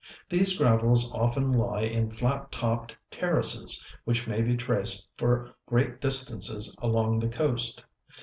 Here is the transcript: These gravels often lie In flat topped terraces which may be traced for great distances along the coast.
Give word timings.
These 0.29 0.57
gravels 0.57 1.11
often 1.11 1.51
lie 1.51 1.81
In 1.83 2.09
flat 2.09 2.51
topped 2.51 2.95
terraces 3.11 3.85
which 4.03 4.25
may 4.25 4.41
be 4.41 4.57
traced 4.57 5.11
for 5.15 5.53
great 5.67 6.01
distances 6.01 6.75
along 6.81 7.19
the 7.19 7.29
coast. 7.29 7.83